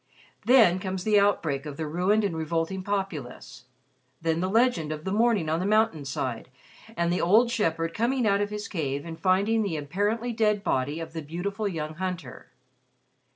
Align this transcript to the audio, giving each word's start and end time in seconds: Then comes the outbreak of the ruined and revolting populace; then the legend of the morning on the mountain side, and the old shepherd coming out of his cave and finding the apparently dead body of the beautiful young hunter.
Then 0.45 0.79
comes 0.79 1.03
the 1.03 1.19
outbreak 1.19 1.67
of 1.67 1.77
the 1.77 1.85
ruined 1.85 2.23
and 2.23 2.35
revolting 2.35 2.81
populace; 2.81 3.65
then 4.19 4.39
the 4.39 4.49
legend 4.49 4.91
of 4.91 5.03
the 5.03 5.11
morning 5.11 5.47
on 5.47 5.59
the 5.59 5.65
mountain 5.67 6.05
side, 6.05 6.49
and 6.97 7.13
the 7.13 7.21
old 7.21 7.51
shepherd 7.51 7.93
coming 7.93 8.25
out 8.25 8.41
of 8.41 8.49
his 8.49 8.67
cave 8.67 9.05
and 9.05 9.19
finding 9.19 9.61
the 9.61 9.77
apparently 9.77 10.33
dead 10.33 10.63
body 10.63 10.99
of 10.99 11.13
the 11.13 11.21
beautiful 11.21 11.67
young 11.67 11.93
hunter. 11.93 12.47